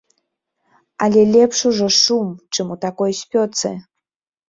Але 1.03 1.21
лепш 1.33 1.59
ужо 1.69 1.89
шум, 2.01 2.27
чым 2.53 2.67
у 2.73 2.81
такой 2.85 3.11
спёцы. 3.21 3.69